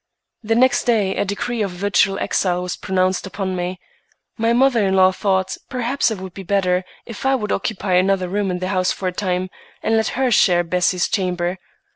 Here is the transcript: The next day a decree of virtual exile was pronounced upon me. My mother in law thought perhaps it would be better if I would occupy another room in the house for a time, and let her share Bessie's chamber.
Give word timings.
The 0.41 0.55
next 0.55 0.85
day 0.85 1.15
a 1.15 1.23
decree 1.23 1.61
of 1.61 1.69
virtual 1.69 2.17
exile 2.17 2.63
was 2.63 2.75
pronounced 2.75 3.27
upon 3.27 3.55
me. 3.55 3.79
My 4.35 4.51
mother 4.51 4.87
in 4.87 4.95
law 4.95 5.11
thought 5.11 5.57
perhaps 5.69 6.09
it 6.09 6.17
would 6.19 6.33
be 6.33 6.41
better 6.41 6.83
if 7.05 7.23
I 7.23 7.35
would 7.35 7.51
occupy 7.51 7.93
another 7.93 8.27
room 8.27 8.49
in 8.49 8.57
the 8.57 8.69
house 8.69 8.91
for 8.91 9.07
a 9.07 9.11
time, 9.11 9.51
and 9.83 9.95
let 9.95 10.07
her 10.17 10.31
share 10.31 10.63
Bessie's 10.63 11.07
chamber. 11.07 11.59